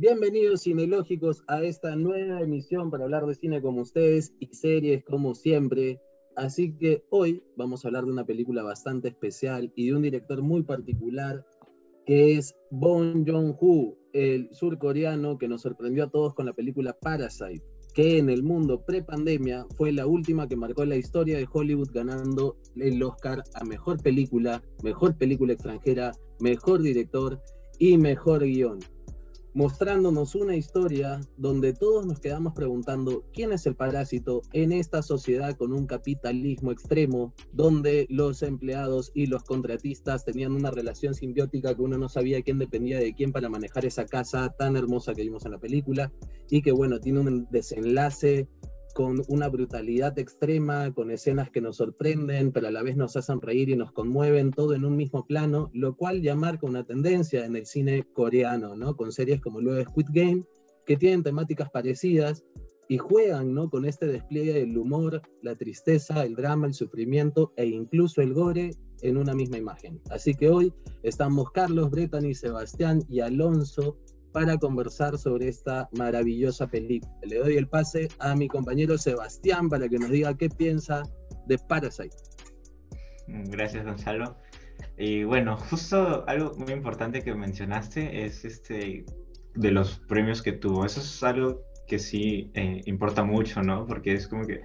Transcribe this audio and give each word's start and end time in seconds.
Bienvenidos 0.00 0.62
cinelógicos 0.62 1.42
a 1.48 1.64
esta 1.64 1.96
nueva 1.96 2.40
emisión 2.40 2.88
para 2.88 3.02
hablar 3.02 3.26
de 3.26 3.34
cine 3.34 3.60
como 3.60 3.80
ustedes 3.80 4.32
y 4.38 4.46
series 4.54 5.02
como 5.04 5.34
siempre. 5.34 6.00
Así 6.36 6.72
que 6.76 7.02
hoy 7.10 7.42
vamos 7.56 7.84
a 7.84 7.88
hablar 7.88 8.04
de 8.04 8.12
una 8.12 8.24
película 8.24 8.62
bastante 8.62 9.08
especial 9.08 9.72
y 9.74 9.88
de 9.88 9.96
un 9.96 10.02
director 10.02 10.40
muy 10.40 10.62
particular 10.62 11.44
que 12.06 12.34
es 12.34 12.54
Bong 12.70 13.28
Joon-ho, 13.28 13.98
el 14.12 14.48
surcoreano 14.52 15.36
que 15.36 15.48
nos 15.48 15.62
sorprendió 15.62 16.04
a 16.04 16.10
todos 16.10 16.32
con 16.32 16.46
la 16.46 16.52
película 16.52 16.92
Parasite, 16.92 17.64
que 17.92 18.18
en 18.18 18.30
el 18.30 18.44
mundo 18.44 18.84
pre-pandemia 18.86 19.66
fue 19.76 19.90
la 19.90 20.06
última 20.06 20.46
que 20.46 20.54
marcó 20.54 20.84
la 20.84 20.94
historia 20.94 21.38
de 21.38 21.48
Hollywood 21.52 21.90
ganando 21.92 22.56
el 22.76 23.02
Oscar 23.02 23.42
a 23.52 23.64
mejor 23.64 24.00
película, 24.00 24.62
mejor 24.84 25.18
película 25.18 25.54
extranjera, 25.54 26.12
mejor 26.38 26.82
director 26.82 27.42
y 27.80 27.98
mejor 27.98 28.44
guion 28.44 28.78
mostrándonos 29.58 30.36
una 30.36 30.54
historia 30.54 31.20
donde 31.36 31.72
todos 31.72 32.06
nos 32.06 32.20
quedamos 32.20 32.52
preguntando 32.52 33.24
quién 33.32 33.50
es 33.52 33.66
el 33.66 33.74
parásito 33.74 34.42
en 34.52 34.70
esta 34.70 35.02
sociedad 35.02 35.56
con 35.56 35.72
un 35.72 35.88
capitalismo 35.88 36.70
extremo, 36.70 37.34
donde 37.52 38.06
los 38.08 38.44
empleados 38.44 39.10
y 39.14 39.26
los 39.26 39.42
contratistas 39.42 40.24
tenían 40.24 40.52
una 40.52 40.70
relación 40.70 41.12
simbiótica 41.12 41.74
que 41.74 41.82
uno 41.82 41.98
no 41.98 42.08
sabía 42.08 42.40
quién 42.42 42.60
dependía 42.60 43.00
de 43.00 43.12
quién 43.14 43.32
para 43.32 43.48
manejar 43.48 43.84
esa 43.84 44.06
casa 44.06 44.54
tan 44.56 44.76
hermosa 44.76 45.12
que 45.12 45.22
vimos 45.22 45.44
en 45.44 45.50
la 45.50 45.58
película 45.58 46.12
y 46.48 46.62
que 46.62 46.70
bueno, 46.70 47.00
tiene 47.00 47.18
un 47.18 47.48
desenlace 47.50 48.46
con 48.94 49.22
una 49.28 49.48
brutalidad 49.48 50.18
extrema, 50.18 50.92
con 50.92 51.10
escenas 51.10 51.50
que 51.50 51.60
nos 51.60 51.76
sorprenden, 51.76 52.52
pero 52.52 52.68
a 52.68 52.70
la 52.70 52.82
vez 52.82 52.96
nos 52.96 53.16
hacen 53.16 53.40
reír 53.40 53.68
y 53.68 53.76
nos 53.76 53.92
conmueven, 53.92 54.50
todo 54.50 54.74
en 54.74 54.84
un 54.84 54.96
mismo 54.96 55.26
plano, 55.26 55.70
lo 55.72 55.96
cual 55.96 56.22
ya 56.22 56.34
marca 56.34 56.66
una 56.66 56.84
tendencia 56.84 57.44
en 57.44 57.56
el 57.56 57.66
cine 57.66 58.04
coreano, 58.12 58.76
¿no? 58.76 58.96
Con 58.96 59.12
series 59.12 59.40
como 59.40 59.60
luego 59.60 59.88
Squid 59.90 60.06
Game, 60.10 60.44
que 60.86 60.96
tienen 60.96 61.22
temáticas 61.22 61.70
parecidas 61.70 62.44
y 62.88 62.98
juegan, 62.98 63.52
¿no? 63.52 63.68
Con 63.68 63.84
este 63.84 64.06
despliegue 64.06 64.54
del 64.54 64.76
humor, 64.76 65.20
la 65.42 65.54
tristeza, 65.54 66.24
el 66.24 66.34
drama, 66.34 66.66
el 66.66 66.74
sufrimiento 66.74 67.52
e 67.56 67.66
incluso 67.66 68.22
el 68.22 68.32
gore 68.32 68.70
en 69.02 69.16
una 69.16 69.34
misma 69.34 69.58
imagen. 69.58 70.00
Así 70.10 70.34
que 70.34 70.48
hoy 70.48 70.72
estamos 71.02 71.50
Carlos, 71.52 71.90
Bretani, 71.90 72.34
Sebastián 72.34 73.04
y 73.08 73.20
Alonso 73.20 73.98
para 74.32 74.56
conversar 74.58 75.18
sobre 75.18 75.48
esta 75.48 75.88
maravillosa 75.92 76.66
película. 76.66 77.12
Le 77.22 77.38
doy 77.38 77.56
el 77.56 77.68
pase 77.68 78.08
a 78.18 78.34
mi 78.34 78.48
compañero 78.48 78.98
Sebastián 78.98 79.68
para 79.68 79.88
que 79.88 79.98
nos 79.98 80.10
diga 80.10 80.36
qué 80.36 80.48
piensa 80.48 81.02
de 81.46 81.58
Parasite. 81.58 82.16
Gracias, 83.26 83.84
Gonzalo. 83.84 84.36
Y 84.96 85.24
bueno, 85.24 85.56
justo 85.56 86.24
algo 86.26 86.54
muy 86.56 86.72
importante 86.72 87.22
que 87.22 87.34
mencionaste 87.34 88.24
es 88.24 88.44
este 88.44 89.04
de 89.54 89.70
los 89.70 89.98
premios 90.08 90.42
que 90.42 90.52
tuvo. 90.52 90.84
Eso 90.84 91.00
es 91.00 91.22
algo 91.22 91.62
que 91.86 91.98
sí 91.98 92.50
eh, 92.54 92.82
importa 92.86 93.24
mucho, 93.24 93.62
¿no? 93.62 93.86
Porque 93.86 94.12
es 94.12 94.28
como 94.28 94.46
que 94.46 94.62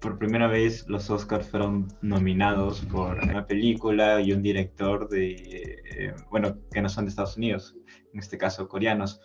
por 0.00 0.18
primera 0.18 0.46
vez 0.46 0.86
los 0.88 1.08
Oscars 1.10 1.48
fueron 1.48 1.88
nominados 2.02 2.80
por 2.86 3.18
una 3.18 3.46
película 3.46 4.20
y 4.20 4.32
un 4.32 4.42
director 4.42 5.08
de, 5.08 5.32
eh, 5.32 6.14
bueno, 6.30 6.58
que 6.70 6.82
no 6.82 6.88
son 6.88 7.04
de 7.04 7.10
Estados 7.10 7.36
Unidos 7.36 7.76
en 8.16 8.20
este 8.20 8.38
caso 8.38 8.66
coreanos. 8.66 9.20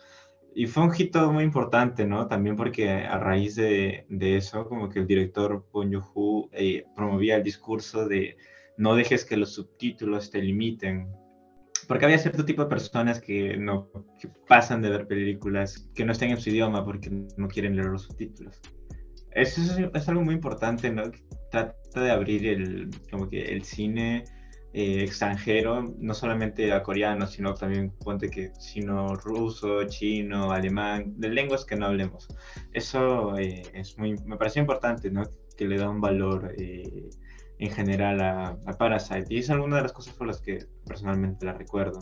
Y 0.54 0.66
fue 0.66 0.82
un 0.84 0.92
hito 0.96 1.32
muy 1.32 1.44
importante, 1.44 2.04
¿no? 2.04 2.28
También 2.28 2.56
porque 2.56 2.90
a 2.90 3.18
raíz 3.18 3.54
de, 3.56 4.04
de 4.10 4.36
eso, 4.36 4.68
como 4.68 4.90
que 4.90 4.98
el 4.98 5.06
director 5.06 5.66
Bong 5.72 5.94
Joon-ho 5.94 6.50
eh, 6.52 6.84
promovía 6.94 7.36
el 7.36 7.42
discurso 7.42 8.06
de 8.06 8.36
no 8.76 8.94
dejes 8.94 9.24
que 9.24 9.38
los 9.38 9.54
subtítulos 9.54 10.30
te 10.30 10.42
limiten. 10.42 11.10
Porque 11.88 12.04
había 12.04 12.18
cierto 12.18 12.44
tipo 12.44 12.62
de 12.62 12.68
personas 12.68 13.18
que 13.18 13.56
no 13.56 13.90
que 14.20 14.28
pasan 14.46 14.82
de 14.82 14.90
ver 14.90 15.06
películas 15.06 15.88
que 15.94 16.04
no 16.04 16.12
estén 16.12 16.30
en 16.30 16.40
su 16.40 16.50
idioma 16.50 16.84
porque 16.84 17.10
no 17.10 17.48
quieren 17.48 17.74
leer 17.74 17.88
los 17.88 18.02
subtítulos. 18.02 18.60
Eso 19.30 19.62
es, 19.62 19.90
es 19.94 20.08
algo 20.08 20.22
muy 20.22 20.34
importante, 20.34 20.90
¿no? 20.90 21.04
Trata 21.50 22.00
de 22.00 22.10
abrir 22.10 22.46
el, 22.46 22.90
como 23.10 23.26
que 23.28 23.40
el 23.40 23.64
cine 23.64 24.24
eh, 24.74 25.02
extranjero, 25.02 25.94
no 25.98 26.14
solamente 26.14 26.72
a 26.72 26.82
coreano, 26.82 27.26
sino 27.26 27.52
también 27.52 27.90
ponte 27.90 28.30
que 28.30 28.52
sino 28.58 29.14
ruso, 29.16 29.84
chino, 29.84 30.50
alemán, 30.50 31.12
de 31.18 31.28
lenguas 31.28 31.66
que 31.66 31.76
no 31.76 31.86
hablemos. 31.86 32.26
Eso 32.72 33.36
eh, 33.36 33.62
es 33.74 33.98
muy, 33.98 34.16
me 34.24 34.38
parece 34.38 34.60
importante, 34.60 35.10
¿no? 35.10 35.24
Que 35.58 35.68
le 35.68 35.76
da 35.76 35.90
un 35.90 36.00
valor 36.00 36.54
eh, 36.56 37.10
en 37.58 37.70
general 37.70 38.20
a, 38.22 38.56
Parasite. 38.78 39.26
Y 39.28 39.40
es 39.40 39.50
alguna 39.50 39.76
de 39.76 39.82
las 39.82 39.92
cosas 39.92 40.14
por 40.14 40.26
las 40.26 40.40
que 40.40 40.64
personalmente 40.86 41.44
la 41.44 41.52
recuerdo. 41.52 41.98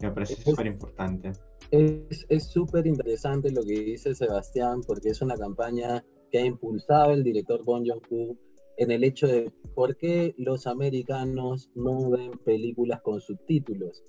Me 0.00 0.12
parece 0.12 0.36
súper 0.36 0.66
importante. 0.66 1.32
Es 1.72 2.44
súper 2.44 2.86
interesante 2.86 3.50
lo 3.50 3.62
que 3.62 3.72
dice 3.72 4.14
Sebastián, 4.14 4.82
porque 4.86 5.08
es 5.08 5.20
una 5.20 5.34
campaña 5.36 6.04
que 6.30 6.38
ha 6.38 6.44
impulsado 6.44 7.10
el 7.10 7.24
director 7.24 7.64
Bon 7.64 7.84
Joon-ho 7.84 8.36
en 8.78 8.92
el 8.92 9.04
hecho 9.04 9.26
de 9.26 9.52
por 9.74 9.96
qué 9.96 10.34
los 10.38 10.66
americanos 10.66 11.70
no 11.74 12.10
ven 12.10 12.32
películas 12.44 13.02
con 13.02 13.20
subtítulos, 13.20 14.04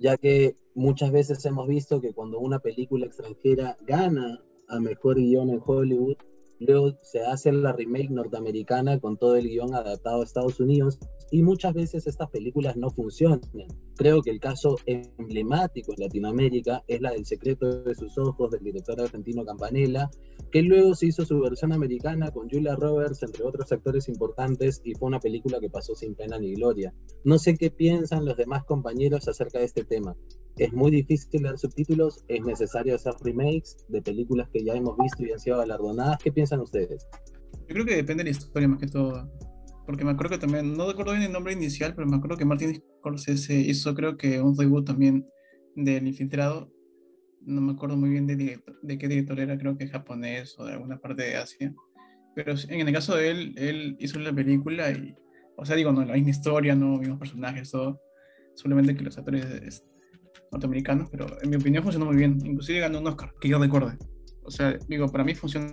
ya 0.00 0.16
que 0.16 0.56
muchas 0.74 1.12
veces 1.12 1.44
hemos 1.44 1.68
visto 1.68 2.00
que 2.00 2.14
cuando 2.14 2.40
una 2.40 2.58
película 2.58 3.06
extranjera 3.06 3.76
gana 3.86 4.42
a 4.68 4.80
mejor 4.80 5.16
guion 5.16 5.50
en 5.50 5.60
Hollywood, 5.64 6.16
luego 6.60 6.92
se 7.02 7.20
hace 7.20 7.52
la 7.52 7.72
remake 7.72 8.10
norteamericana 8.10 8.98
con 8.98 9.16
todo 9.16 9.36
el 9.36 9.48
guion 9.48 9.74
adaptado 9.74 10.20
a 10.20 10.24
Estados 10.24 10.60
Unidos 10.60 10.98
y 11.30 11.42
muchas 11.42 11.74
veces 11.74 12.06
estas 12.06 12.30
películas 12.30 12.76
no 12.76 12.90
funcionan. 12.90 13.40
Creo 13.96 14.22
que 14.22 14.30
el 14.30 14.40
caso 14.40 14.76
emblemático 14.86 15.92
en 15.92 16.04
Latinoamérica 16.04 16.84
es 16.86 17.00
la 17.00 17.10
del 17.10 17.26
secreto 17.26 17.82
de 17.82 17.94
sus 17.94 18.16
ojos 18.16 18.50
del 18.50 18.62
director 18.62 19.00
argentino 19.00 19.44
Campanella, 19.44 20.08
que 20.52 20.62
luego 20.62 20.94
se 20.94 21.06
hizo 21.06 21.24
su 21.24 21.40
versión 21.40 21.72
americana 21.72 22.30
con 22.30 22.48
Julia 22.48 22.76
Roberts, 22.76 23.22
entre 23.22 23.44
otros 23.44 23.70
actores 23.72 24.08
importantes, 24.08 24.80
y 24.84 24.94
fue 24.94 25.08
una 25.08 25.20
película 25.20 25.58
que 25.60 25.68
pasó 25.68 25.94
sin 25.94 26.14
pena 26.14 26.38
ni 26.38 26.54
gloria. 26.54 26.94
No 27.24 27.38
sé 27.38 27.56
qué 27.56 27.70
piensan 27.70 28.24
los 28.24 28.36
demás 28.36 28.64
compañeros 28.64 29.28
acerca 29.28 29.58
de 29.58 29.64
este 29.64 29.84
tema. 29.84 30.16
Es 30.58 30.72
muy 30.72 30.90
difícil 30.90 31.42
leer 31.42 31.58
subtítulos, 31.58 32.24
es 32.28 32.44
necesario 32.44 32.94
hacer 32.96 33.14
remakes 33.22 33.76
de 33.88 34.02
películas 34.02 34.48
que 34.52 34.64
ya 34.64 34.74
hemos 34.74 34.96
visto 34.98 35.24
y 35.24 35.32
han 35.32 35.38
sido 35.38 35.58
galardonadas. 35.58 36.18
¿Qué 36.22 36.32
piensan 36.32 36.60
ustedes? 36.60 37.06
Yo 37.68 37.74
creo 37.74 37.84
que 37.84 37.96
depende 37.96 38.24
de 38.24 38.30
la 38.30 38.36
historia 38.36 38.68
más 38.68 38.80
que 38.80 38.88
todo 38.88 39.28
porque 39.88 40.04
me 40.04 40.10
acuerdo 40.10 40.32
que 40.32 40.40
también, 40.40 40.76
no 40.76 40.86
recuerdo 40.86 41.12
bien 41.12 41.22
el 41.22 41.32
nombre 41.32 41.54
inicial, 41.54 41.94
pero 41.94 42.06
me 42.06 42.16
acuerdo 42.16 42.36
que 42.36 42.44
Martin 42.44 42.74
Scorsese 42.98 43.58
hizo 43.58 43.94
creo 43.94 44.18
que 44.18 44.38
un 44.38 44.54
reboot 44.54 44.86
también 44.86 45.26
del 45.76 46.06
Infiltrado, 46.06 46.70
no 47.40 47.62
me 47.62 47.72
acuerdo 47.72 47.96
muy 47.96 48.10
bien 48.10 48.26
de, 48.26 48.62
de 48.82 48.98
qué 48.98 49.08
director 49.08 49.40
era, 49.40 49.56
creo 49.56 49.78
que 49.78 49.88
japonés 49.88 50.58
o 50.58 50.66
de 50.66 50.74
alguna 50.74 51.00
parte 51.00 51.22
de 51.22 51.36
Asia, 51.36 51.74
pero 52.34 52.52
en 52.68 52.86
el 52.86 52.92
caso 52.92 53.16
de 53.16 53.30
él, 53.30 53.54
él 53.56 53.96
hizo 53.98 54.18
la 54.18 54.30
película 54.30 54.90
y, 54.90 55.16
o 55.56 55.64
sea, 55.64 55.74
digo, 55.74 55.90
no, 55.90 56.04
la 56.04 56.12
misma 56.12 56.32
historia, 56.32 56.74
no, 56.74 56.98
mismos 56.98 57.18
personajes, 57.18 57.70
todo, 57.70 57.98
solamente 58.56 58.94
que 58.94 59.04
los 59.04 59.16
actores 59.16 59.82
norteamericanos, 60.52 61.08
pero 61.10 61.26
en 61.42 61.50
mi 61.50 61.56
opinión 61.56 61.82
funcionó 61.82 62.06
muy 62.06 62.16
bien, 62.16 62.38
inclusive 62.44 62.80
ganó 62.80 63.00
un 63.00 63.06
Oscar, 63.06 63.32
que 63.40 63.48
yo 63.48 63.58
recuerde, 63.58 63.96
o 64.42 64.50
sea, 64.50 64.78
digo, 64.88 65.08
para 65.08 65.24
mí 65.24 65.34
funciona 65.34 65.72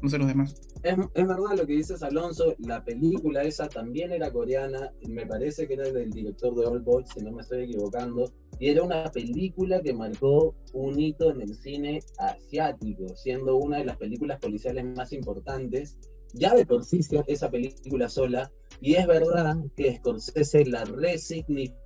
no 0.00 0.08
sé 0.08 0.18
los 0.18 0.26
demás. 0.26 0.54
Es, 0.82 0.96
es, 1.14 1.26
verdad 1.26 1.56
lo 1.56 1.66
que 1.66 1.74
dices, 1.74 2.02
Alonso. 2.02 2.54
La 2.58 2.82
película 2.82 3.42
esa 3.42 3.68
también 3.68 4.12
era 4.12 4.32
coreana. 4.32 4.92
Me 5.08 5.26
parece 5.26 5.68
que 5.68 5.74
era 5.74 5.90
del 5.90 6.10
director 6.10 6.54
de 6.54 6.66
Old 6.66 6.84
Boy, 6.84 7.04
si 7.12 7.22
no 7.22 7.32
me 7.32 7.42
estoy 7.42 7.64
equivocando. 7.64 8.32
Y 8.58 8.70
era 8.70 8.82
una 8.82 9.10
película 9.10 9.80
que 9.82 9.92
marcó 9.92 10.54
un 10.72 10.98
hito 10.98 11.30
en 11.30 11.42
el 11.42 11.54
cine 11.54 12.00
asiático, 12.18 13.08
siendo 13.16 13.56
una 13.56 13.78
de 13.78 13.84
las 13.84 13.96
películas 13.96 14.38
policiales 14.40 14.84
más 14.96 15.12
importantes. 15.12 15.98
Ya 16.34 16.54
de 16.54 16.64
por 16.64 16.84
sí 16.84 17.00
esa 17.26 17.50
película 17.50 18.08
sola. 18.08 18.50
Y 18.80 18.94
es 18.94 19.06
verdad 19.06 19.56
que 19.76 19.96
Scorsese 19.96 20.64
la 20.64 20.84
resignificó 20.84 21.81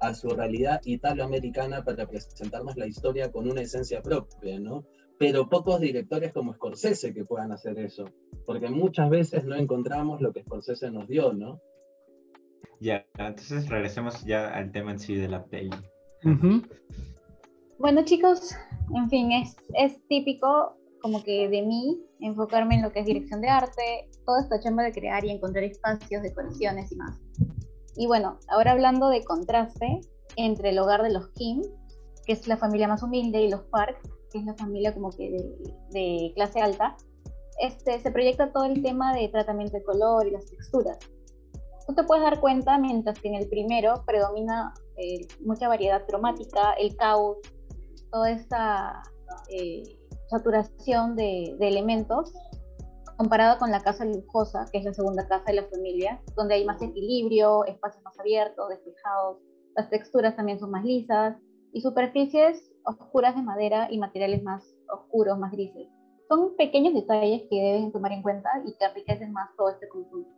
a 0.00 0.14
su 0.14 0.28
realidad 0.28 0.80
italoamericana 0.84 1.84
para 1.84 2.06
presentarnos 2.06 2.76
la 2.76 2.86
historia 2.86 3.30
con 3.30 3.50
una 3.50 3.62
esencia 3.62 4.02
propia, 4.02 4.58
¿no? 4.58 4.84
pero 5.22 5.48
pocos 5.48 5.80
directores 5.80 6.32
como 6.32 6.52
Scorsese 6.52 7.14
que 7.14 7.24
puedan 7.24 7.52
hacer 7.52 7.78
eso, 7.78 8.06
porque 8.44 8.68
muchas 8.68 9.08
veces 9.08 9.44
no 9.44 9.54
encontramos 9.54 10.20
lo 10.20 10.32
que 10.32 10.42
Scorsese 10.42 10.90
nos 10.90 11.06
dio, 11.06 11.32
¿no? 11.32 11.60
Ya, 12.80 13.06
entonces 13.16 13.68
regresemos 13.68 14.24
ya 14.24 14.48
al 14.48 14.72
tema 14.72 14.90
en 14.90 14.98
sí 14.98 15.14
de 15.14 15.28
la 15.28 15.44
peli. 15.44 15.70
Bueno 17.78 18.04
chicos, 18.04 18.56
en 18.96 19.08
fin, 19.10 19.30
es, 19.30 19.56
es 19.74 20.04
típico 20.08 20.76
como 21.00 21.22
que 21.22 21.48
de 21.48 21.62
mí 21.62 22.00
enfocarme 22.18 22.74
en 22.74 22.82
lo 22.82 22.90
que 22.90 22.98
es 22.98 23.06
dirección 23.06 23.40
de 23.40 23.48
arte, 23.48 24.10
toda 24.26 24.40
esta 24.40 24.58
chamba 24.58 24.82
de 24.82 24.90
crear 24.90 25.24
y 25.24 25.30
encontrar 25.30 25.62
espacios, 25.62 26.24
decoraciones 26.24 26.90
y 26.90 26.96
más. 26.96 27.20
Y 27.96 28.06
bueno, 28.06 28.38
ahora 28.48 28.72
hablando 28.72 29.08
de 29.08 29.22
contraste 29.24 30.00
entre 30.36 30.70
el 30.70 30.78
hogar 30.78 31.02
de 31.02 31.12
los 31.12 31.28
Kim, 31.30 31.62
que 32.24 32.32
es 32.32 32.46
la 32.46 32.56
familia 32.56 32.88
más 32.88 33.02
humilde, 33.02 33.42
y 33.42 33.50
los 33.50 33.62
Park, 33.64 33.98
que 34.30 34.38
es 34.38 34.44
la 34.44 34.54
familia 34.54 34.94
como 34.94 35.10
que 35.10 35.30
de, 35.90 36.32
clase 36.34 36.60
alta, 36.60 36.96
este, 37.60 38.00
se 38.00 38.10
proyecta 38.10 38.52
todo 38.52 38.64
el 38.64 38.82
tema 38.82 39.14
de 39.14 39.28
tratamiento 39.28 39.76
de 39.76 39.84
color 39.84 40.26
y 40.26 40.30
las 40.30 40.46
texturas. 40.46 40.98
Tú 41.86 41.94
te 41.94 42.04
puedes 42.04 42.24
dar 42.24 42.40
cuenta, 42.40 42.78
mientras 42.78 43.18
que 43.18 43.28
en 43.28 43.34
el 43.34 43.48
primero 43.48 44.04
predomina 44.06 44.72
eh, 44.96 45.26
mucha 45.44 45.68
variedad 45.68 46.06
cromática, 46.06 46.72
el 46.74 46.96
caos, 46.96 47.38
toda 48.10 48.30
esta 48.30 49.02
eh, 49.50 49.82
saturación 50.30 51.16
de, 51.16 51.56
de, 51.58 51.68
elementos 51.68 52.32
comparado 53.16 53.58
con 53.58 53.70
la 53.70 53.80
casa 53.80 54.04
lujosa, 54.04 54.66
que 54.70 54.78
es 54.78 54.84
la 54.84 54.92
segunda 54.92 55.26
casa 55.26 55.44
de 55.46 55.54
la 55.54 55.64
familia, 55.64 56.20
donde 56.36 56.54
hay 56.54 56.64
más 56.64 56.80
equilibrio, 56.82 57.64
espacios 57.64 58.02
más 58.02 58.18
abiertos, 58.18 58.68
despejados, 58.68 59.38
las 59.76 59.88
texturas 59.88 60.36
también 60.36 60.58
son 60.58 60.70
más 60.70 60.84
lisas 60.84 61.36
y 61.72 61.80
superficies 61.80 62.70
oscuras 62.84 63.34
de 63.34 63.42
madera 63.42 63.88
y 63.90 63.98
materiales 63.98 64.42
más 64.42 64.76
oscuros, 64.88 65.38
más 65.38 65.52
grises. 65.52 65.88
Son 66.28 66.54
pequeños 66.56 66.94
detalles 66.94 67.42
que 67.50 67.56
deben 67.56 67.92
tomar 67.92 68.12
en 68.12 68.22
cuenta 68.22 68.48
y 68.66 68.74
que 68.76 68.84
enriquecen 68.84 69.32
más 69.32 69.48
todo 69.56 69.70
este 69.70 69.88
conjunto. 69.88 70.30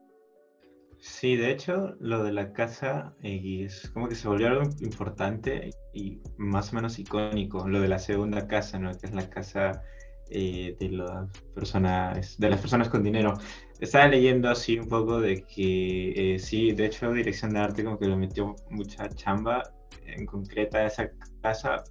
Sí, 0.99 1.37
de 1.37 1.51
hecho, 1.51 1.97
lo 2.01 2.23
de 2.23 2.33
la 2.33 2.53
casa 2.53 3.15
eh, 3.23 3.65
es 3.67 3.91
como 3.91 4.09
que 4.09 4.15
se 4.15 4.27
volvió 4.27 4.49
algo 4.49 4.63
importante 4.81 5.71
y 5.93 6.23
más 6.39 6.73
o 6.73 6.77
menos 6.77 6.99
icónico, 6.99 7.69
lo 7.69 7.81
de 7.81 7.89
la 7.89 7.99
segunda 7.99 8.47
casa, 8.47 8.79
¿no? 8.79 8.91
Que 8.97 9.07
es 9.07 9.15
la 9.15 9.29
casa 9.29 9.83
eh, 10.31 10.77
de 10.79 10.89
las 10.91 11.29
personas, 11.55 12.39
de 12.39 12.51
las 12.51 12.61
personas 12.61 12.89
con 12.89 13.03
dinero. 13.03 13.35
Estaba 13.81 14.09
leyendo 14.09 14.49
así 14.49 14.79
un 14.79 14.89
poco 14.89 15.21
de 15.21 15.45
que 15.45 16.35
eh, 16.35 16.39
sí, 16.39 16.73
de 16.73 16.87
hecho, 16.87 17.13
dirección 17.13 17.53
de 17.53 17.61
arte 17.61 17.85
como 17.85 17.99
que 17.99 18.07
le 18.07 18.17
metió 18.17 18.55
mucha 18.71 19.09
chamba 19.09 19.63
en 20.07 20.27
concreta 20.27 20.79
a 20.79 20.87
esa 20.87 21.11
casa 21.43 21.85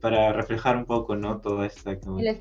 para 0.00 0.32
reflejar 0.32 0.76
un 0.76 0.86
poco, 0.86 1.14
¿no? 1.16 1.40
Toda 1.40 1.66
esta, 1.66 1.98
como 1.98 2.18
que, 2.18 2.38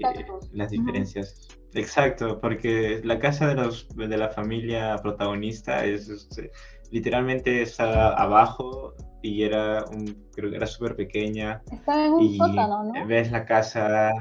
las 0.54 0.72
diferencias. 0.72 1.48
Exacto, 1.74 2.40
porque 2.40 3.02
la 3.04 3.20
casa 3.20 3.48
de, 3.48 3.56
los, 3.56 3.88
de 3.96 4.18
la 4.18 4.30
familia 4.30 4.98
protagonista 5.04 5.86
es, 5.86 6.10
este, 6.10 6.52
literalmente 6.92 7.62
está 7.62 8.14
abajo 8.14 8.96
y 9.22 9.44
era 9.44 9.86
un, 9.86 10.28
creo 10.34 10.50
que 10.50 10.58
era 10.58 10.68
súper 10.68 10.96
pequeña. 10.96 11.62
Estaba 11.72 12.06
en 12.06 12.14
un 12.14 12.38
sótano, 12.38 12.84
¿no? 12.84 13.08
Ves 13.08 13.32
la 13.32 13.46
casa. 13.46 14.12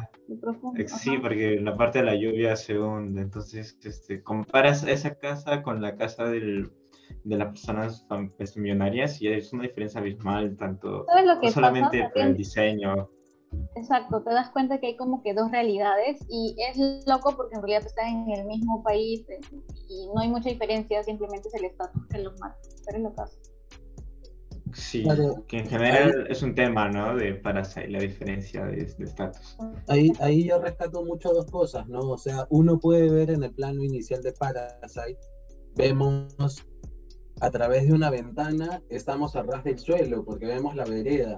Sí, 0.86 1.18
porque 1.18 1.60
la 1.60 1.76
parte 1.76 2.00
de 2.00 2.04
la 2.04 2.14
lluvia 2.14 2.56
se 2.56 2.78
hunde. 2.78 3.22
Entonces, 3.22 3.78
este, 3.82 4.22
comparas 4.22 4.82
esa 4.84 5.14
casa 5.14 5.62
con 5.62 5.80
la 5.80 5.96
casa 5.96 6.24
del, 6.24 6.70
de 7.24 7.36
las 7.36 7.48
personas 7.48 8.06
pues, 8.36 8.56
millonarias 8.56 9.20
y 9.22 9.28
es 9.28 9.52
una 9.52 9.64
diferencia 9.64 10.00
abismal, 10.00 10.56
tanto 10.56 11.06
no 11.42 11.50
solamente 11.50 12.08
por 12.12 12.22
el 12.22 12.36
diseño. 12.36 13.08
Exacto, 13.76 14.22
te 14.22 14.30
das 14.30 14.50
cuenta 14.50 14.78
que 14.78 14.88
hay 14.88 14.96
como 14.96 15.22
que 15.22 15.32
dos 15.32 15.50
realidades 15.50 16.20
y 16.28 16.54
es 16.58 16.76
loco 17.06 17.34
porque 17.34 17.54
en 17.54 17.62
realidad 17.62 17.86
estás 17.86 18.06
en 18.06 18.30
el 18.30 18.44
mismo 18.44 18.82
país 18.82 19.24
eh, 19.30 19.40
y 19.88 20.06
no 20.14 20.20
hay 20.20 20.28
mucha 20.28 20.50
diferencia, 20.50 21.02
simplemente 21.02 21.48
es 21.48 21.54
el 21.54 21.64
estatus 21.64 22.06
que 22.08 22.18
los 22.18 22.38
mata, 22.40 22.58
pero 22.84 22.98
es 22.98 23.04
lo 23.04 23.14
caso. 23.14 23.38
Sí, 24.74 25.04
que 25.46 25.58
en 25.58 25.66
general 25.66 26.26
es 26.28 26.42
un 26.42 26.54
tema, 26.54 26.88
¿no? 26.88 27.16
De 27.16 27.34
Parasite, 27.34 27.88
la 27.88 28.00
diferencia 28.00 28.64
de 28.66 28.82
estatus. 28.82 29.56
Ahí, 29.88 30.12
ahí 30.20 30.44
yo 30.44 30.58
rescato 30.60 31.04
mucho 31.04 31.30
dos 31.30 31.46
cosas, 31.50 31.88
¿no? 31.88 32.00
O 32.00 32.18
sea, 32.18 32.46
uno 32.50 32.78
puede 32.78 33.10
ver 33.10 33.30
en 33.30 33.42
el 33.42 33.52
plano 33.52 33.82
inicial 33.82 34.22
de 34.22 34.32
Parasite, 34.32 35.18
vemos 35.76 36.34
a 37.40 37.50
través 37.50 37.86
de 37.86 37.92
una 37.92 38.10
ventana, 38.10 38.82
estamos 38.88 39.36
a 39.36 39.42
ras 39.42 39.64
del 39.64 39.78
suelo 39.78 40.24
porque 40.24 40.46
vemos 40.46 40.74
la 40.74 40.84
vereda 40.84 41.36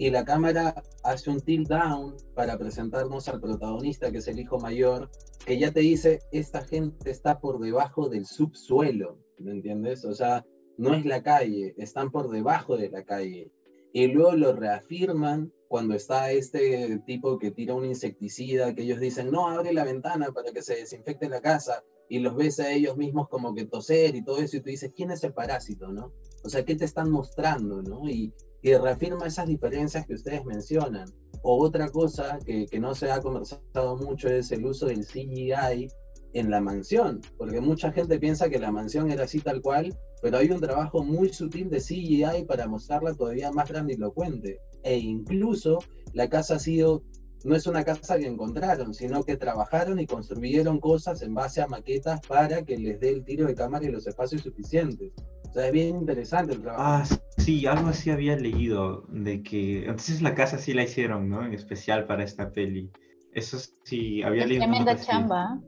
y 0.00 0.08
la 0.08 0.24
cámara 0.24 0.82
hace 1.04 1.28
un 1.28 1.40
tilt 1.40 1.68
down 1.68 2.16
para 2.34 2.56
presentarnos 2.56 3.28
al 3.28 3.38
protagonista, 3.38 4.10
que 4.10 4.16
es 4.16 4.28
el 4.28 4.38
hijo 4.38 4.58
mayor, 4.58 5.10
que 5.44 5.58
ya 5.58 5.72
te 5.72 5.80
dice, 5.80 6.20
esta 6.32 6.62
gente 6.62 7.10
está 7.10 7.38
por 7.38 7.60
debajo 7.60 8.08
del 8.08 8.24
subsuelo, 8.24 9.18
¿me 9.38 9.50
entiendes? 9.50 10.06
O 10.06 10.14
sea, 10.14 10.46
no 10.80 10.94
es 10.94 11.04
la 11.04 11.22
calle, 11.22 11.74
están 11.76 12.10
por 12.10 12.30
debajo 12.30 12.78
de 12.78 12.88
la 12.88 13.04
calle. 13.04 13.52
Y 13.92 14.06
luego 14.06 14.34
lo 14.34 14.54
reafirman 14.54 15.52
cuando 15.68 15.94
está 15.94 16.32
este 16.32 16.98
tipo 17.04 17.38
que 17.38 17.50
tira 17.50 17.74
un 17.74 17.84
insecticida, 17.84 18.74
que 18.74 18.82
ellos 18.84 18.98
dicen, 18.98 19.30
no, 19.30 19.48
abre 19.48 19.74
la 19.74 19.84
ventana 19.84 20.32
para 20.32 20.52
que 20.52 20.62
se 20.62 20.76
desinfecte 20.76 21.28
la 21.28 21.42
casa, 21.42 21.84
y 22.08 22.20
los 22.20 22.34
ves 22.34 22.60
a 22.60 22.72
ellos 22.72 22.96
mismos 22.96 23.28
como 23.28 23.54
que 23.54 23.66
toser 23.66 24.16
y 24.16 24.24
todo 24.24 24.38
eso, 24.38 24.56
y 24.56 24.60
tú 24.60 24.70
dices, 24.70 24.90
¿quién 24.96 25.10
es 25.10 25.22
el 25.22 25.34
parásito, 25.34 25.92
no? 25.92 26.14
O 26.44 26.48
sea, 26.48 26.64
¿qué 26.64 26.74
te 26.74 26.86
están 26.86 27.10
mostrando, 27.10 27.82
no? 27.82 28.08
Y, 28.08 28.32
y 28.62 28.74
reafirma 28.74 29.26
esas 29.26 29.48
diferencias 29.48 30.06
que 30.06 30.14
ustedes 30.14 30.46
mencionan. 30.46 31.12
O 31.42 31.62
otra 31.62 31.90
cosa 31.90 32.38
que, 32.44 32.64
que, 32.66 32.80
no 32.80 32.94
se 32.94 33.10
ha 33.10 33.20
conversado 33.20 33.96
mucho 33.98 34.28
es 34.28 34.50
el 34.50 34.64
uso 34.64 34.86
del 34.86 35.04
CGI 35.06 35.88
en 36.32 36.50
la 36.50 36.60
mansión, 36.60 37.20
porque 37.36 37.60
mucha 37.60 37.92
gente 37.92 38.18
piensa 38.18 38.48
que 38.48 38.58
la 38.58 38.70
mansión 38.70 39.10
era 39.10 39.24
así 39.24 39.40
tal 39.40 39.60
cual, 39.60 39.96
pero 40.22 40.38
hay 40.38 40.50
un 40.50 40.60
trabajo 40.60 41.02
muy 41.02 41.32
sutil 41.32 41.70
de 41.70 41.80
CGI 41.80 42.44
para 42.46 42.68
mostrarla 42.68 43.14
todavía 43.14 43.50
más 43.50 43.68
grandilocuente. 43.68 44.58
E 44.82 44.96
incluso 44.98 45.78
la 46.12 46.28
casa 46.28 46.56
ha 46.56 46.58
sido, 46.58 47.02
no 47.44 47.54
es 47.54 47.66
una 47.66 47.84
casa 47.84 48.18
que 48.18 48.26
encontraron, 48.26 48.94
sino 48.94 49.22
que 49.22 49.36
trabajaron 49.36 49.98
y 49.98 50.06
construyeron 50.06 50.78
cosas 50.78 51.22
en 51.22 51.34
base 51.34 51.62
a 51.62 51.66
maquetas 51.66 52.20
para 52.26 52.62
que 52.62 52.76
les 52.76 53.00
dé 53.00 53.10
el 53.10 53.24
tiro 53.24 53.46
de 53.46 53.54
cámara 53.54 53.84
y 53.84 53.90
los 53.90 54.06
espacios 54.06 54.42
suficientes. 54.42 55.12
O 55.48 55.52
sea, 55.52 55.66
es 55.66 55.72
bien 55.72 55.96
interesante 55.96 56.54
el 56.54 56.62
trabajo. 56.62 56.82
Ah, 56.84 57.04
sí, 57.38 57.66
algo 57.66 57.88
así 57.88 58.10
había 58.10 58.36
leído, 58.36 59.04
de 59.08 59.42
que 59.42 59.80
entonces 59.80 60.22
la 60.22 60.34
casa 60.34 60.58
sí 60.58 60.74
la 60.74 60.84
hicieron, 60.84 61.28
¿no? 61.28 61.44
En 61.44 61.52
especial 61.54 62.06
para 62.06 62.22
esta 62.22 62.52
peli. 62.52 62.88
Eso 63.32 63.58
sí, 63.84 64.22
había 64.22 64.46
leído. 64.46 64.62
Tremenda 64.62 64.96
chamba. 64.96 65.60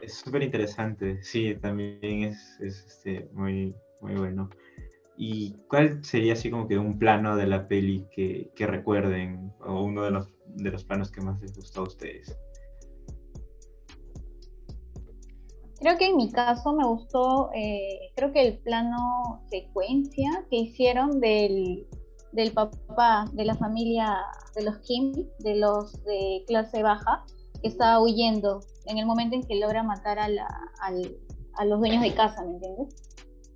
Es 0.00 0.14
súper 0.14 0.42
interesante, 0.42 1.22
sí, 1.22 1.54
también 1.56 2.24
es, 2.24 2.58
es 2.60 2.84
este, 2.86 3.28
muy, 3.32 3.74
muy 4.00 4.14
bueno. 4.14 4.48
¿Y 5.16 5.52
cuál 5.68 6.02
sería 6.02 6.32
así 6.32 6.50
como 6.50 6.66
que 6.66 6.78
un 6.78 6.98
plano 6.98 7.36
de 7.36 7.46
la 7.46 7.68
peli 7.68 8.06
que, 8.10 8.50
que 8.56 8.66
recuerden, 8.66 9.52
o 9.60 9.82
uno 9.82 10.02
de 10.02 10.10
los, 10.10 10.28
de 10.46 10.70
los 10.70 10.84
planos 10.84 11.10
que 11.10 11.20
más 11.20 11.38
les 11.42 11.54
gustó 11.54 11.80
a 11.80 11.84
ustedes? 11.84 12.34
Creo 15.80 15.98
que 15.98 16.06
en 16.06 16.16
mi 16.16 16.30
caso 16.30 16.72
me 16.74 16.86
gustó, 16.86 17.50
eh, 17.54 18.12
creo 18.14 18.32
que 18.32 18.48
el 18.48 18.58
plano 18.58 19.42
secuencia 19.50 20.46
que 20.50 20.56
hicieron 20.56 21.20
del, 21.20 21.86
del 22.32 22.52
papá 22.52 23.26
de 23.32 23.44
la 23.44 23.54
familia 23.54 24.16
de 24.54 24.64
los 24.64 24.78
Kim, 24.78 25.12
de 25.40 25.56
los 25.56 26.02
de 26.04 26.44
clase 26.46 26.82
baja, 26.82 27.24
que 27.60 27.68
estaba 27.68 28.00
huyendo 28.00 28.60
en 28.86 28.98
el 28.98 29.06
momento 29.06 29.36
en 29.36 29.42
que 29.42 29.58
logra 29.58 29.82
matar 29.82 30.18
a, 30.18 30.28
la, 30.28 30.48
a 31.54 31.64
los 31.64 31.78
dueños 31.78 32.02
de 32.02 32.12
casa, 32.14 32.44
¿me 32.44 32.54
entiendes? 32.54 32.94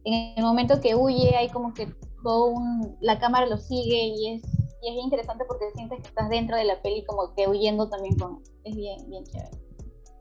En 0.04 0.34
el 0.36 0.44
momento 0.44 0.80
que 0.80 0.94
huye 0.94 1.34
hay 1.36 1.48
como 1.48 1.72
que 1.72 1.88
todo 2.22 2.46
un, 2.46 2.96
la 3.00 3.18
cámara 3.18 3.46
lo 3.46 3.56
sigue 3.56 4.06
y 4.06 4.34
es, 4.34 4.42
y 4.82 4.90
es 4.90 5.04
interesante 5.04 5.44
porque 5.46 5.70
sientes 5.74 6.00
que 6.00 6.08
estás 6.08 6.28
dentro 6.28 6.56
de 6.56 6.64
la 6.64 6.80
peli 6.82 7.04
como 7.04 7.34
que 7.34 7.48
huyendo 7.48 7.88
también 7.88 8.16
con 8.18 8.42
Es 8.64 8.76
bien, 8.76 8.98
bien 9.08 9.24
chévere. 9.24 9.50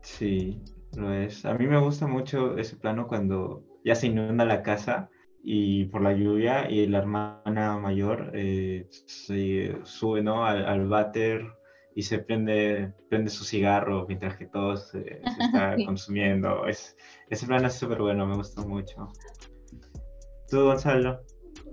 Sí, 0.02 0.62
lo 0.96 1.12
es. 1.12 1.44
A 1.44 1.54
mí 1.54 1.66
me 1.66 1.80
gusta 1.80 2.06
mucho 2.06 2.56
ese 2.56 2.76
plano 2.76 3.06
cuando 3.08 3.62
ya 3.84 3.94
se 3.94 4.06
inunda 4.06 4.44
la 4.44 4.62
casa 4.62 5.10
y 5.42 5.84
por 5.86 6.02
la 6.02 6.12
lluvia 6.12 6.70
y 6.70 6.86
la 6.86 6.98
hermana 6.98 7.78
mayor 7.78 8.30
eh, 8.34 8.86
se 9.06 9.76
sube 9.84 10.22
¿no? 10.22 10.46
al, 10.46 10.64
al 10.64 10.88
váter 10.88 11.44
y 11.94 12.02
se 12.02 12.18
prende, 12.18 12.92
prende 13.08 13.30
su 13.30 13.44
cigarro 13.44 14.04
mientras 14.06 14.36
que 14.36 14.46
todos 14.46 14.88
se 14.88 15.20
está 15.38 15.76
consumiendo. 15.86 16.66
Es, 16.66 16.96
ese 17.30 17.46
plano 17.46 17.68
es 17.68 17.74
súper 17.74 18.00
bueno, 18.00 18.26
me 18.26 18.36
gustó 18.36 18.66
mucho. 18.66 19.08
¿Tú, 20.48 20.64
Gonzalo? 20.64 21.20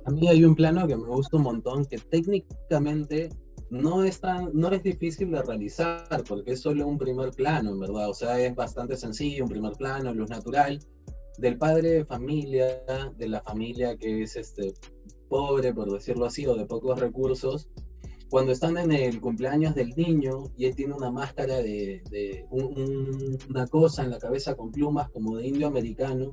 A 0.06 0.12
mí 0.12 0.28
hay 0.28 0.44
un 0.46 0.56
plano 0.56 0.88
que 0.88 0.96
me 0.96 1.08
gusta 1.08 1.38
un 1.38 1.44
montón, 1.44 1.86
que 1.86 1.98
técnicamente 1.98 3.30
no 3.72 4.04
es, 4.04 4.20
tan, 4.20 4.50
no 4.54 4.70
es 4.70 4.84
difícil 4.84 5.32
de 5.32 5.42
realizar 5.42 6.24
porque 6.28 6.52
es 6.52 6.62
solo 6.62 6.88
un 6.88 6.98
primer 6.98 7.32
plano, 7.32 7.72
en 7.72 7.80
verdad. 7.80 8.10
O 8.10 8.14
sea, 8.14 8.40
es 8.40 8.56
bastante 8.56 8.98
sencillo, 8.98 9.44
un 9.44 9.50
primer 9.50 9.74
plano, 9.74 10.14
luz 10.14 10.30
natural, 10.30 10.80
del 11.38 11.58
padre 11.58 11.90
de 11.90 12.06
familia, 12.06 12.84
de 13.18 13.28
la 13.28 13.42
familia 13.42 13.98
que 13.98 14.24
es 14.24 14.36
este, 14.36 14.74
pobre, 15.30 15.74
por 15.74 15.92
decirlo 15.92 16.26
así, 16.26 16.46
o 16.46 16.56
de 16.56 16.66
pocos 16.66 17.00
recursos, 17.00 17.70
cuando 18.32 18.54
están 18.54 18.78
en 18.78 18.94
el 18.94 19.20
cumpleaños 19.20 19.76
del 19.76 19.90
niño 19.90 20.46
y 20.56 20.64
él 20.64 20.74
tiene 20.74 20.94
una 20.94 21.12
máscara 21.12 21.58
de, 21.58 22.02
de 22.10 22.46
una 22.50 23.68
cosa 23.68 24.06
en 24.06 24.10
la 24.10 24.20
cabeza 24.20 24.56
con 24.56 24.72
plumas 24.72 25.10
como 25.10 25.36
de 25.36 25.50
indio 25.50 25.68
americano 25.68 26.32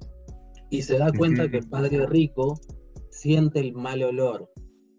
y 0.71 0.83
se 0.83 0.97
da 0.97 1.11
cuenta 1.11 1.50
que 1.50 1.57
el 1.57 1.69
padre 1.69 2.07
rico 2.07 2.55
siente 3.11 3.59
el 3.59 3.73
mal 3.73 4.00
olor. 4.05 4.49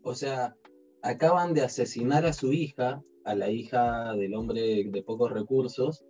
O 0.04 0.14
sea, 0.14 0.58
acaban 1.02 1.54
de 1.54 1.62
asesinar 1.62 2.26
a 2.26 2.34
su 2.34 2.52
hija, 2.52 3.02
a 3.24 3.34
la 3.34 3.50
hija 3.50 4.14
del 4.16 4.34
hombre 4.36 4.84
de 4.84 5.04
pocos 5.04 5.32
recursos, 5.32 6.04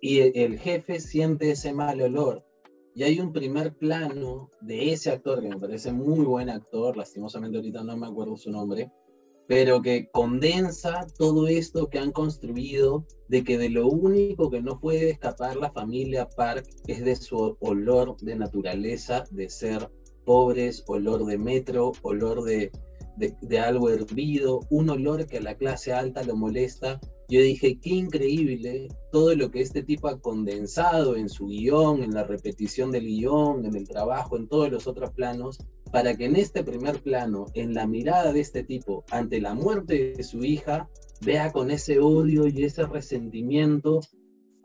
y 0.00 0.18
el 0.36 0.58
jefe 0.58 0.98
siente 0.98 1.52
ese 1.52 1.72
mal 1.72 2.00
olor. 2.00 2.44
Y 2.96 3.04
hay 3.04 3.20
un 3.20 3.32
primer 3.32 3.76
plano 3.76 4.50
de 4.60 4.92
ese 4.92 5.10
actor, 5.10 5.40
que 5.40 5.50
me 5.50 5.60
parece 5.60 5.92
muy 5.92 6.24
buen 6.24 6.50
actor, 6.50 6.96
lastimosamente 6.96 7.58
ahorita 7.58 7.84
no 7.84 7.96
me 7.96 8.08
acuerdo 8.08 8.36
su 8.36 8.50
nombre, 8.50 8.90
pero 9.52 9.82
que 9.82 10.08
condensa 10.10 11.06
todo 11.18 11.46
esto 11.46 11.90
que 11.90 11.98
han 11.98 12.10
construido, 12.10 13.06
de 13.28 13.44
que 13.44 13.58
de 13.58 13.68
lo 13.68 13.86
único 13.86 14.48
que 14.48 14.62
no 14.62 14.80
puede 14.80 15.10
escapar 15.10 15.56
la 15.56 15.70
familia 15.70 16.26
Park 16.26 16.66
es 16.86 17.04
de 17.04 17.14
su 17.16 17.58
olor 17.60 18.16
de 18.22 18.34
naturaleza, 18.34 19.24
de 19.30 19.50
ser 19.50 19.90
pobres, 20.24 20.82
olor 20.86 21.26
de 21.26 21.36
metro, 21.36 21.92
olor 22.00 22.44
de, 22.44 22.72
de, 23.18 23.58
algo 23.58 23.90
hervido, 23.90 24.60
un 24.70 24.88
olor 24.88 25.26
que 25.26 25.36
a 25.36 25.42
la 25.42 25.54
clase 25.58 25.92
alta 25.92 26.22
lo 26.22 26.34
molesta. 26.34 26.98
Yo 27.28 27.42
dije, 27.42 27.78
qué 27.78 27.90
increíble 27.90 28.88
todo 29.12 29.34
lo 29.34 29.50
que 29.50 29.60
este 29.60 29.82
tipo 29.82 30.08
ha 30.08 30.18
condensado 30.18 31.14
en 31.14 31.28
su 31.28 31.48
guion, 31.48 32.02
en 32.02 32.14
la 32.14 32.24
repetición 32.24 32.90
del 32.90 33.04
guion, 33.04 33.66
en 33.66 33.76
el 33.76 33.86
trabajo, 33.86 34.38
en 34.38 34.48
todos 34.48 34.70
los 34.70 34.86
otros 34.86 35.10
planos, 35.10 35.58
para 35.92 36.16
que 36.16 36.24
en 36.24 36.36
este 36.36 36.64
primer 36.64 37.00
plano, 37.02 37.46
en 37.54 37.74
la 37.74 37.86
mirada 37.86 38.32
de 38.32 38.40
este 38.40 38.64
tipo, 38.64 39.04
ante 39.10 39.40
la 39.40 39.54
muerte 39.54 40.14
de 40.16 40.22
su 40.24 40.42
hija, 40.42 40.88
vea 41.20 41.52
con 41.52 41.70
ese 41.70 42.00
odio 42.00 42.46
y 42.48 42.64
ese 42.64 42.86
resentimiento 42.86 44.00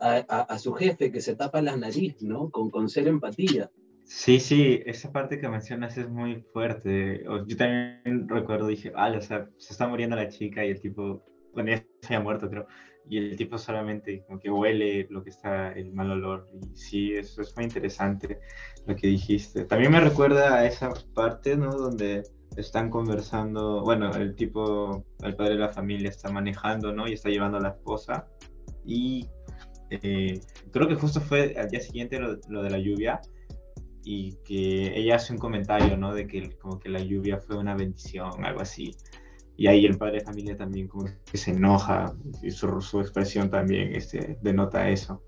a, 0.00 0.58
su 0.58 0.72
jefe 0.72 1.12
que 1.12 1.20
se 1.20 1.36
tapa 1.36 1.60
la 1.60 1.76
nariz, 1.76 2.22
¿no? 2.22 2.50
Con, 2.50 2.70
con 2.70 2.88
ser 2.88 3.08
empatía. 3.08 3.70
Sí, 4.04 4.40
sí, 4.40 4.80
esa 4.86 5.12
parte 5.12 5.38
que 5.38 5.48
mencionas 5.48 5.98
es 5.98 6.08
muy 6.08 6.42
fuerte. 6.52 7.24
Yo 7.46 7.56
también 7.56 8.26
recuerdo, 8.26 8.68
dije, 8.68 8.90
ah, 8.96 9.12
o 9.14 9.20
sea, 9.20 9.50
se 9.58 9.72
está 9.72 9.86
muriendo 9.86 10.16
la 10.16 10.28
chica 10.28 10.64
y 10.64 10.70
el 10.70 10.80
tipo, 10.80 11.22
bueno, 11.62 11.70
ya 11.70 11.84
se 12.02 12.14
había 12.14 12.20
muerto, 12.20 12.48
creo, 12.48 12.66
y 13.08 13.18
el 13.18 13.36
tipo 13.36 13.58
solamente 13.58 14.22
como 14.26 14.38
que 14.38 14.50
huele 14.50 15.06
lo 15.10 15.22
que 15.22 15.30
está, 15.30 15.72
el 15.72 15.92
mal 15.92 16.10
olor. 16.10 16.46
Y 16.52 16.76
sí, 16.76 17.14
eso 17.14 17.42
es 17.42 17.54
muy 17.56 17.64
interesante 17.64 18.38
lo 18.86 18.94
que 18.94 19.08
dijiste. 19.08 19.64
También 19.64 19.92
me 19.92 20.00
recuerda 20.00 20.56
a 20.56 20.66
esa 20.66 20.92
parte, 21.14 21.56
¿no? 21.56 21.70
Donde 21.70 22.22
están 22.56 22.90
conversando, 22.90 23.82
bueno, 23.82 24.10
el 24.14 24.34
tipo, 24.34 25.04
el 25.22 25.34
padre 25.36 25.54
de 25.54 25.60
la 25.60 25.68
familia 25.70 26.10
está 26.10 26.30
manejando, 26.30 26.92
¿no? 26.92 27.08
Y 27.08 27.14
está 27.14 27.30
llevando 27.30 27.58
a 27.58 27.60
la 27.60 27.70
esposa. 27.70 28.28
Y 28.84 29.26
eh, 29.90 30.40
creo 30.70 30.88
que 30.88 30.94
justo 30.94 31.20
fue 31.20 31.54
al 31.56 31.68
día 31.68 31.80
siguiente 31.80 32.18
lo, 32.18 32.38
lo 32.48 32.62
de 32.62 32.70
la 32.70 32.78
lluvia 32.78 33.20
y 34.04 34.36
que 34.44 34.98
ella 34.98 35.16
hace 35.16 35.32
un 35.32 35.38
comentario, 35.38 35.96
¿no? 35.96 36.14
De 36.14 36.26
que 36.26 36.56
como 36.58 36.78
que 36.78 36.88
la 36.88 37.00
lluvia 37.00 37.38
fue 37.38 37.56
una 37.56 37.74
bendición, 37.74 38.44
algo 38.44 38.60
así. 38.60 38.90
Y 39.58 39.66
ahí 39.66 39.84
el 39.84 39.98
padre 39.98 40.20
de 40.20 40.24
familia 40.24 40.56
también 40.56 40.88
como 40.88 41.04
que 41.30 41.36
se 41.36 41.50
enoja 41.50 42.14
y 42.42 42.50
su, 42.50 42.80
su 42.80 43.00
expresión 43.00 43.50
también 43.50 43.94
este, 43.94 44.38
denota 44.40 44.88
eso. 44.88 45.22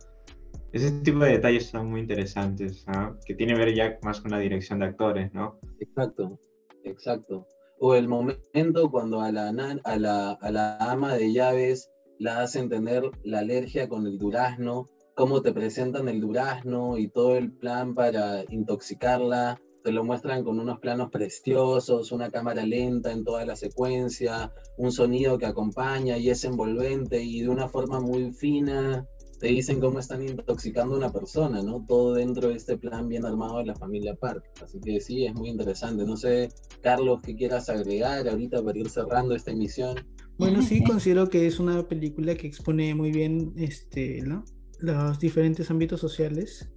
Ese 0.72 0.92
tipo 1.02 1.18
de 1.18 1.32
detalles 1.32 1.66
son 1.66 1.90
muy 1.90 2.00
interesantes, 2.00 2.87
¿no? 2.87 3.18
que 3.26 3.34
tiene 3.34 3.52
que 3.52 3.58
ver 3.58 3.75
ya 3.75 3.99
más 4.02 4.22
con 4.22 4.30
la 4.30 4.38
dirección 4.38 4.78
de 4.78 4.87
actores, 4.87 5.34
¿no? 5.34 5.58
Exacto, 5.80 6.38
exacto. 6.84 7.46
O 7.80 7.94
el 7.94 8.08
momento 8.08 8.90
cuando 8.90 9.20
a 9.20 9.30
la, 9.32 9.49
a 9.49 9.96
la, 9.99 10.30
a 10.30 10.50
la 10.50 10.76
ama 10.78 11.14
de 11.14 11.32
llaves 11.32 11.90
la 12.18 12.40
hacen 12.40 12.70
tener 12.70 13.02
la 13.25 13.40
alergia 13.40 13.88
con 13.88 14.06
el 14.06 14.16
durazno 14.16 14.87
cómo 15.20 15.42
te 15.42 15.52
presentan 15.52 16.08
el 16.08 16.18
durazno 16.18 16.96
y 16.96 17.08
todo 17.08 17.37
el 17.37 17.52
plan 17.52 17.94
para 17.94 18.42
intoxicarla. 18.49 19.60
Te 19.82 19.92
lo 19.92 20.04
muestran 20.04 20.44
con 20.44 20.58
unos 20.58 20.78
planos 20.78 21.10
preciosos, 21.10 22.12
una 22.12 22.30
cámara 22.30 22.64
lenta 22.64 23.12
en 23.12 23.25
toda 23.25 23.44
la 23.46 23.56
secuencia, 23.56 24.52
un 24.76 24.92
sonido 24.92 25.38
que 25.38 25.46
acompaña 25.46 26.18
y 26.18 26.30
es 26.30 26.44
envolvente 26.44 27.22
y 27.22 27.42
de 27.42 27.49
una 27.49 27.68
forma 27.68 28.00
muy 28.00 28.32
fina 28.32 29.06
te 29.38 29.46
dicen 29.46 29.80
cómo 29.80 29.99
están 29.99 30.22
intoxicando 30.22 30.94
a 30.94 30.99
una 30.99 31.12
persona, 31.12 31.62
¿no? 31.62 31.82
Todo 31.88 32.12
dentro 32.12 32.49
de 32.49 32.56
este 32.56 32.76
plan 32.76 33.08
bien 33.08 33.25
armado 33.25 33.58
de 33.58 33.64
la 33.64 33.75
familia 33.75 34.14
Park. 34.14 34.44
Así 34.62 34.78
que 34.80 35.00
sí, 35.00 35.25
es 35.25 35.34
muy 35.34 35.49
interesante. 35.49 36.04
No 36.04 36.18
sé, 36.18 36.50
Carlos, 36.82 37.22
¿qué 37.22 37.34
quieras 37.34 37.70
agregar 37.70 38.28
ahorita 38.28 38.62
para 38.62 38.78
ir 38.78 38.90
cerrando 38.90 39.34
esta 39.34 39.50
emisión? 39.50 39.96
Bueno, 40.37 40.60
sí, 40.60 40.84
considero 40.84 41.30
que 41.30 41.46
es 41.46 41.58
una 41.58 41.88
película 41.88 42.34
que 42.34 42.46
expone 42.46 42.94
muy 42.94 43.12
bien 43.12 43.54
este, 43.56 44.20
¿no? 44.20 44.44
los 44.80 45.18
diferentes 45.18 45.70
ámbitos 45.70 46.00
sociales, 46.00 46.70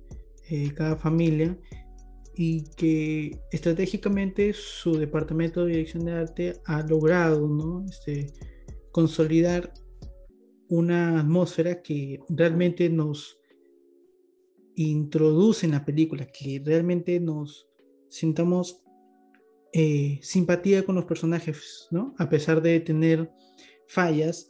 eh, 0.49 0.71
cada 0.73 0.95
familia, 0.95 1.57
y 2.35 2.63
que 2.75 3.39
estratégicamente 3.51 4.53
su 4.53 4.97
departamento 4.97 5.65
de 5.65 5.71
dirección 5.73 6.05
de 6.05 6.13
arte 6.13 6.61
ha 6.65 6.81
logrado 6.81 7.47
¿no? 7.47 7.85
este, 7.89 8.33
consolidar 8.91 9.73
una 10.69 11.19
atmósfera 11.19 11.81
que 11.81 12.19
realmente 12.29 12.89
nos 12.89 13.37
introduce 14.75 15.65
en 15.65 15.73
la 15.73 15.85
película, 15.85 16.25
que 16.25 16.61
realmente 16.63 17.19
nos 17.19 17.67
sintamos 18.09 18.81
eh, 19.71 20.19
simpatía 20.21 20.85
con 20.85 20.95
los 20.95 21.05
personajes, 21.05 21.87
¿no? 21.91 22.13
A 22.17 22.29
pesar 22.29 22.61
de 22.61 22.79
tener 22.79 23.31
fallas, 23.87 24.49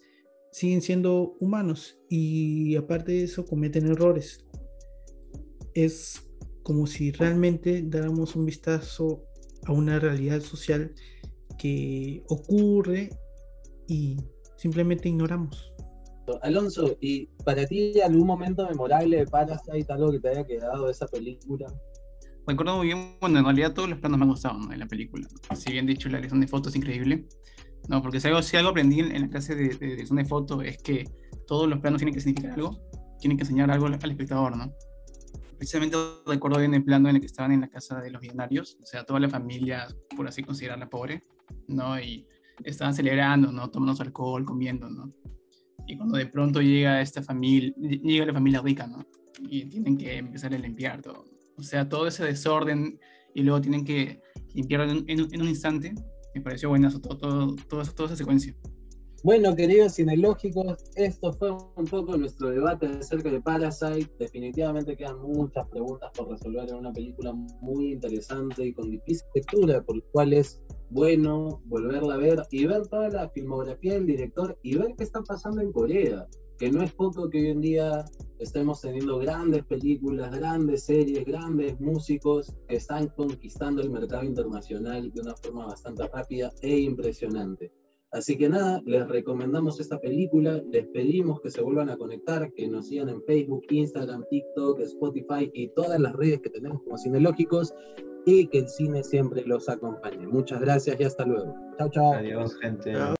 siguen 0.51 0.81
siendo 0.81 1.35
humanos 1.39 1.99
y 2.09 2.75
aparte 2.75 3.13
de 3.13 3.23
eso 3.23 3.45
cometen 3.45 3.87
errores. 3.87 4.45
Es 5.73 6.29
como 6.63 6.88
si 6.88 7.12
realmente 7.12 7.84
dáramos 7.86 8.36
un 8.36 8.46
vistazo 8.46 9.24
a 9.65 9.72
una 9.72 10.00
realidad 10.00 10.41
social 10.41 10.93
que 11.58 12.24
ocurre 12.27 13.10
y 13.88 14.17
simplemente 14.58 15.10
ignoramos. 15.10 15.74
Alonso, 16.41 16.98
¿y 17.01 17.27
para 17.43 17.65
ti 17.65 18.00
algún 18.00 18.25
momento 18.25 18.67
memorable 18.67 19.17
de 19.17 19.27
Parasite, 19.27 19.91
algo 19.91 20.12
que 20.12 20.20
te 20.20 20.29
haya 20.29 20.46
quedado 20.46 20.86
de 20.86 20.91
esa 20.91 21.05
película? 21.08 21.67
Me 22.48 22.53
acuerdo 22.53 22.77
muy 22.77 22.88
bien, 22.88 23.15
bueno, 23.20 23.39
en 23.39 23.46
realidad 23.46 23.74
todos 23.74 23.89
los 23.89 24.00
planos 24.00 24.17
me 24.17 24.24
han 24.24 24.29
gustado 24.29 24.58
¿no? 24.58 24.74
en 24.74 24.79
la 24.79 24.88
película. 24.88 25.27
Si 25.55 25.72
bien 25.72 25.86
dicho, 25.86 26.10
la 26.10 26.17
dirección 26.17 26.41
de 26.41 26.48
fotos 26.48 26.74
es 26.74 26.77
increíble. 26.77 27.25
No, 27.89 28.01
porque 28.01 28.20
si 28.20 28.27
algo, 28.27 28.41
si 28.41 28.55
algo 28.55 28.70
aprendí 28.70 29.01
en, 29.01 29.22
la 29.22 29.29
clase 29.29 29.55
de, 29.55 29.70
de, 29.75 29.96
de 29.98 30.25
foto 30.25 30.62
es 30.62 30.77
que 30.77 31.03
todos 31.48 31.67
los 31.67 31.79
planos 31.79 32.00
tienen 32.00 32.13
que 32.13 32.22
significar 32.22 32.53
algo, 32.53 32.79
tienen 33.20 33.38
que 33.38 33.43
enseñar 33.43 33.72
algo 33.72 33.88
al, 33.88 33.93
espectador, 33.93 34.55
¿no? 34.55 34.74
Precisamente 35.63 35.98
recuerdo 36.25 36.60
bien 36.60 36.74
el 36.74 36.84
plano 36.84 37.08
en 37.08 37.15
el 37.15 37.22
que 37.22 37.27
estaban 37.27 37.53
en 37.53 37.62
la 37.62 37.70
casa 37.70 38.01
de 38.01 38.12
los 38.12 38.22
millonarios, 38.22 38.77
o 38.82 38.86
sea, 38.86 39.05
toda 39.05 39.22
la 39.22 39.29
familia, 39.29 39.88
por 40.13 40.27
así 40.27 40.43
considerarla 40.43 40.89
pobre, 40.89 41.24
¿no? 41.70 41.98
Y 41.98 42.27
estaban 42.65 42.93
celebrando, 42.93 43.50
¿no? 43.50 43.72
Tomando 43.72 44.03
alcohol, 44.03 44.43
comiendo, 44.43 44.89
¿no? 44.89 45.13
Y 45.88 45.96
cuando 45.96 46.17
de 46.17 46.25
pronto 46.25 46.62
llega 46.62 47.00
esta 47.00 47.24
familia, 47.24 47.74
llega 47.77 48.25
la 48.25 48.34
familia 48.34 48.60
rica, 48.60 48.88
¿no? 48.88 49.05
Y 49.39 49.63
tienen 49.70 49.98
que 49.98 50.17
empezar 50.17 50.53
a 50.53 50.58
limpiar 50.58 51.01
todo. 51.01 51.24
O 51.55 51.63
sea, 51.63 51.88
todo 51.88 52.08
ese 52.08 52.25
desorden 52.25 53.00
y 53.34 53.43
luego 53.43 53.62
tienen 53.62 53.86
que 53.86 54.22
limpiarlo 54.53 54.91
en, 54.91 55.05
en 55.08 55.41
un 55.41 55.48
instante 55.48 55.96
me 56.36 56.41
pareció 56.41 56.67
buenazo 56.67 57.00
todo, 57.00 57.17
todo, 57.17 57.55
toda, 57.70 57.86
toda 57.86 58.08
esa 58.10 58.17
secuencia. 58.17 58.53
Bueno, 59.24 59.56
queridos 59.56 59.94
cinelógicos, 59.94 60.84
esto 60.96 61.32
fue 61.32 61.51
un 61.51 61.86
poco 61.86 62.18
nuestro 62.18 62.50
debate 62.50 62.88
acerca 62.88 63.32
de 63.32 63.39
Parasite. 63.39 64.12
Definitivamente 64.20 64.98
quedan 64.98 65.22
muchas 65.22 65.65
preguntas 65.70 66.12
por 66.13 66.30
resolver 66.30 66.68
en 66.68 66.75
una 66.75 66.92
película 66.92 67.32
muy 67.62 67.94
interesante 67.94 68.65
y 68.65 68.74
con 68.74 68.92
difícil 68.92 69.25
lectura, 69.34 69.82
por 69.82 69.96
lo 69.96 70.03
cual 70.12 70.34
es 70.34 70.62
bueno 70.89 71.62
volverla 71.68 72.15
a 72.15 72.18
ver 72.18 72.44
y 72.51 72.65
ver 72.65 72.86
toda 72.88 73.08
la 73.08 73.30
filmografía 73.30 73.94
del 73.94 74.08
director 74.08 74.60
y 74.62 74.75
ver 74.77 74.94
qué 74.98 75.06
está 75.06 75.22
pasando 75.22 75.62
en 75.62 75.72
Corea 75.72 76.27
que 76.60 76.70
no 76.70 76.84
es 76.84 76.94
poco 76.94 77.30
que 77.30 77.39
hoy 77.39 77.50
en 77.50 77.62
día 77.62 78.06
estemos 78.39 78.82
teniendo 78.82 79.20
grandes 79.20 79.63
películas, 79.65 80.32
grandes 80.38 80.84
series, 80.84 81.25
grandes 81.25 81.80
músicos 81.80 82.53
que 82.68 82.75
están 82.75 83.08
conquistando 83.08 83.82
el 83.82 83.89
mercado 83.89 84.24
internacional 84.24 85.12
de 85.12 85.22
una 85.22 85.36
forma 85.36 85.65
bastante 85.65 86.08
rápida 86.08 86.51
e 86.62 86.77
impresionante. 86.80 87.72
Así 88.13 88.38
que 88.38 88.48
nada, 88.48 88.82
les 88.86 89.08
recomendamos 89.08 89.79
esta 89.79 90.00
película, 90.00 90.62
les 90.72 90.86
pedimos 90.88 91.41
que 91.41 91.50
se 91.50 91.62
vuelvan 91.62 91.89
a 91.89 91.98
conectar, 91.98 92.53
que 92.53 92.67
nos 92.67 92.88
sigan 92.88 93.10
en 93.10 93.24
Facebook, 93.24 93.63
Instagram, 93.70 94.24
TikTok, 94.29 94.79
Spotify 94.82 95.50
y 95.53 95.70
todas 95.70 96.00
las 96.00 96.13
redes 96.13 96.39
que 96.41 96.51
tenemos 96.51 96.84
como 96.84 96.98
Cinelógicos 96.98 97.74
y 98.25 98.48
que 98.48 98.60
el 98.60 98.70
cine 98.70 99.03
siempre 99.03 99.43
los 99.46 99.67
acompañe. 99.67 100.27
Muchas 100.27 100.62
gracias 100.62 101.00
y 101.00 101.03
hasta 101.03 101.25
luego. 101.25 101.55
Chao, 101.77 101.89
chao. 101.89 102.13
Adiós, 102.13 102.55
gente. 102.60 102.93